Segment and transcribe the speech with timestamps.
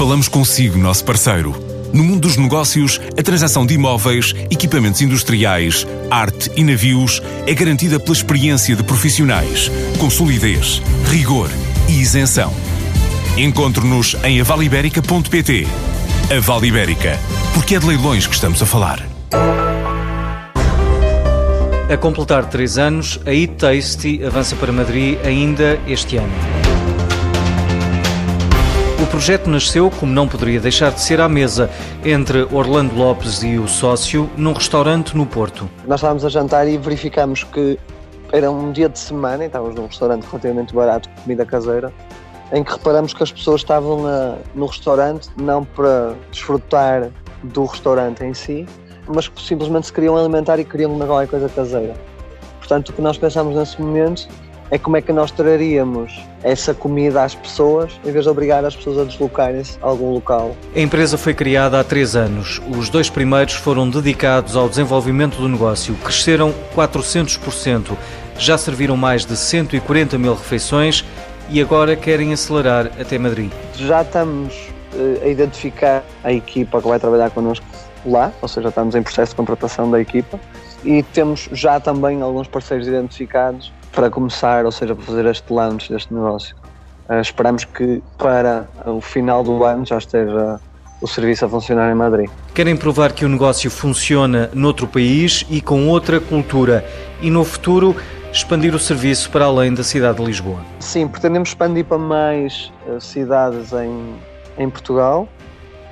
[0.00, 1.54] Falamos consigo, nosso parceiro.
[1.92, 8.00] No mundo dos negócios, a transação de imóveis, equipamentos industriais, arte e navios é garantida
[8.00, 11.50] pela experiência de profissionais, com solidez, rigor
[11.86, 12.50] e isenção.
[13.36, 15.66] Encontre-nos em avaliberica.pt.
[16.34, 17.18] A Vale Ibérica,
[17.52, 19.06] porque é de leilões que estamos a falar.
[21.92, 26.69] A completar três anos, a Eat Tasty avança para Madrid ainda este ano.
[29.10, 31.68] Projeto nasceu, como não poderia deixar de ser, à mesa
[32.04, 35.68] entre Orlando Lopes e o sócio num restaurante no Porto.
[35.84, 37.76] Nós estávamos a jantar e verificamos que
[38.32, 41.92] era um dia de semana e estávamos num restaurante relativamente barato, com comida caseira,
[42.52, 47.10] em que reparamos que as pessoas estavam na, no restaurante não para desfrutar
[47.42, 48.64] do restaurante em si,
[49.12, 51.94] mas que simplesmente se queriam alimentar e queriam uma qualquer coisa caseira.
[52.58, 54.28] Portanto, o que nós pensámos nesse momento
[54.70, 58.76] é como é que nós traríamos essa comida às pessoas em vez de obrigar as
[58.76, 60.56] pessoas a deslocarem-se a algum local.
[60.74, 62.60] A empresa foi criada há três anos.
[62.68, 65.94] Os dois primeiros foram dedicados ao desenvolvimento do negócio.
[65.96, 67.96] Cresceram 400%.
[68.38, 71.04] Já serviram mais de 140 mil refeições
[71.50, 73.50] e agora querem acelerar até Madrid.
[73.74, 74.54] Já estamos
[74.94, 77.66] uh, a identificar a equipa que vai trabalhar connosco
[78.06, 80.40] lá, ou seja, estamos em processo de contratação da equipa
[80.82, 85.92] e temos já também alguns parceiros identificados para começar, ou seja, para fazer este launch
[85.92, 86.56] deste negócio.
[87.08, 90.60] Uh, esperamos que para o final do ano já esteja
[91.00, 92.30] o serviço a funcionar em Madrid.
[92.54, 96.84] Querem provar que o negócio funciona noutro país e com outra cultura
[97.22, 97.96] e no futuro
[98.32, 100.60] expandir o serviço para além da cidade de Lisboa.
[100.78, 104.14] Sim, pretendemos expandir para mais uh, cidades em,
[104.58, 105.28] em Portugal.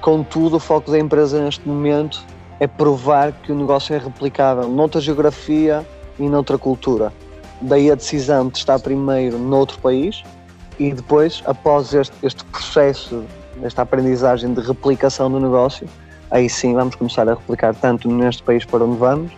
[0.00, 2.22] Contudo, o foco da empresa neste momento
[2.60, 5.84] é provar que o negócio é replicável noutra geografia
[6.18, 7.12] e noutra cultura.
[7.60, 10.22] Daí a decisão de estar primeiro noutro país
[10.78, 13.24] e depois, após este, este processo,
[13.62, 15.88] esta aprendizagem de replicação do negócio,
[16.30, 19.32] aí sim vamos começar a replicar tanto neste país para onde vamos,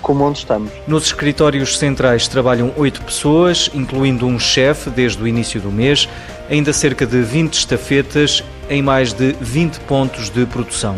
[0.00, 0.70] como onde estamos.
[0.86, 6.08] Nos escritórios centrais trabalham oito pessoas, incluindo um chefe desde o início do mês,
[6.48, 10.96] ainda cerca de 20 estafetas em mais de 20 pontos de produção.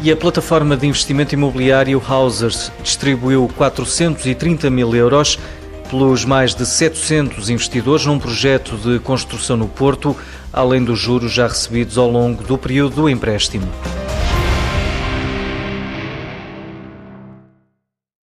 [0.00, 5.40] E a plataforma de investimento imobiliário Housers distribuiu 430 mil euros
[5.90, 10.16] pelos mais de 700 investidores num projeto de construção no Porto,
[10.52, 13.68] além dos juros já recebidos ao longo do período do empréstimo.